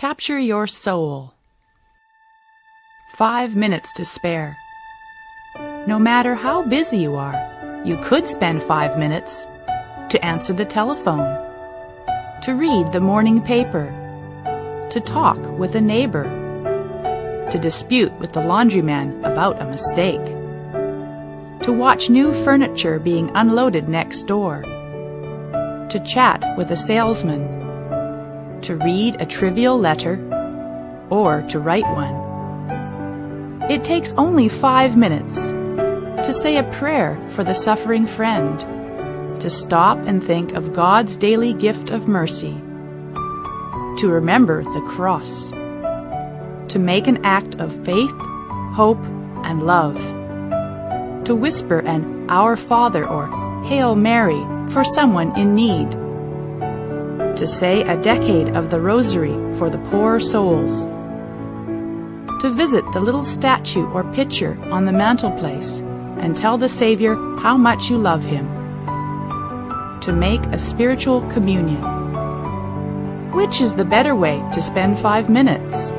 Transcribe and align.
Capture 0.00 0.38
your 0.38 0.66
soul. 0.66 1.34
Five 3.16 3.54
minutes 3.54 3.92
to 3.96 4.04
spare. 4.06 4.56
No 5.86 5.98
matter 5.98 6.34
how 6.34 6.62
busy 6.62 6.96
you 6.96 7.16
are, 7.16 7.36
you 7.84 7.98
could 7.98 8.26
spend 8.26 8.62
five 8.62 8.98
minutes 8.98 9.46
to 10.08 10.24
answer 10.24 10.54
the 10.54 10.64
telephone, 10.64 11.28
to 12.40 12.54
read 12.54 12.90
the 12.92 13.00
morning 13.02 13.42
paper, 13.42 13.92
to 14.90 15.00
talk 15.00 15.36
with 15.58 15.74
a 15.74 15.82
neighbor, 15.82 16.24
to 17.52 17.58
dispute 17.58 18.12
with 18.20 18.32
the 18.32 18.40
laundryman 18.40 19.18
about 19.30 19.60
a 19.60 19.66
mistake, 19.66 20.24
to 21.62 21.72
watch 21.74 22.08
new 22.08 22.32
furniture 22.42 22.98
being 22.98 23.30
unloaded 23.34 23.86
next 23.86 24.22
door, 24.22 24.62
to 25.90 26.02
chat 26.06 26.42
with 26.56 26.70
a 26.70 26.76
salesman, 26.78 27.59
to 28.62 28.76
read 28.76 29.20
a 29.20 29.26
trivial 29.26 29.78
letter, 29.78 30.18
or 31.10 31.42
to 31.50 31.58
write 31.58 31.88
one. 31.94 33.62
It 33.70 33.84
takes 33.84 34.12
only 34.14 34.48
five 34.48 34.96
minutes 34.96 35.48
to 36.26 36.32
say 36.32 36.56
a 36.56 36.70
prayer 36.72 37.18
for 37.30 37.44
the 37.44 37.54
suffering 37.54 38.06
friend, 38.06 38.60
to 39.40 39.48
stop 39.48 39.98
and 39.98 40.22
think 40.22 40.52
of 40.52 40.74
God's 40.74 41.16
daily 41.16 41.54
gift 41.54 41.90
of 41.90 42.08
mercy, 42.08 42.52
to 43.98 44.08
remember 44.08 44.62
the 44.62 44.82
cross, 44.82 45.50
to 45.50 46.78
make 46.78 47.06
an 47.06 47.24
act 47.24 47.54
of 47.56 47.84
faith, 47.84 48.14
hope, 48.74 49.02
and 49.44 49.62
love, 49.62 49.96
to 51.24 51.34
whisper 51.34 51.78
an 51.80 52.26
Our 52.28 52.56
Father 52.56 53.06
or 53.06 53.26
Hail 53.64 53.94
Mary 53.94 54.44
for 54.72 54.84
someone 54.84 55.36
in 55.38 55.54
need, 55.54 55.88
to 57.40 57.46
say 57.46 57.80
a 57.80 57.96
decade 58.02 58.50
of 58.50 58.68
the 58.68 58.78
Rosary 58.78 59.32
for 59.56 59.70
the 59.70 59.78
poor 59.88 60.20
souls, 60.20 60.82
to 62.42 62.52
visit 62.54 62.84
the 62.92 63.00
little 63.00 63.24
statue 63.24 63.86
or 63.92 64.04
picture 64.12 64.58
on 64.70 64.84
the 64.84 64.92
mantelpiece 64.92 65.78
and 66.18 66.36
tell 66.36 66.58
the 66.58 66.68
Savior 66.68 67.14
how 67.38 67.56
much 67.56 67.88
you 67.88 67.96
love 67.96 68.26
him, 68.26 68.46
to 70.02 70.12
make 70.12 70.44
a 70.48 70.58
spiritual 70.58 71.22
communion. 71.30 71.80
Which 73.32 73.62
is 73.62 73.74
the 73.74 73.86
better 73.86 74.14
way 74.14 74.44
to 74.52 74.60
spend 74.60 74.98
five 74.98 75.30
minutes? 75.30 75.90